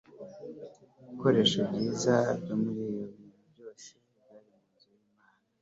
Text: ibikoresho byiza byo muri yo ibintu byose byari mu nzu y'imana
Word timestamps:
ibikoresho 1.01 1.59
byiza 1.71 2.13
byo 2.41 2.55
muri 2.61 2.79
yo 2.87 2.87
ibintu 2.93 3.45
byose 3.51 3.89
byari 4.07 4.39
mu 4.49 4.57
nzu 4.71 4.89
y'imana 4.99 5.41